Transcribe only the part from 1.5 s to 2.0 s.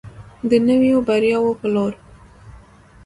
په لور.